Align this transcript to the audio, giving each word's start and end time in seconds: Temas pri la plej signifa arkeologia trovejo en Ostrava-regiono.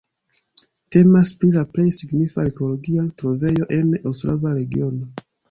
Temas 0.95 1.31
pri 1.43 1.49
la 1.57 1.63
plej 1.75 1.85
signifa 1.97 2.41
arkeologia 2.45 3.05
trovejo 3.23 3.69
en 3.79 3.93
Ostrava-regiono. 4.15 5.29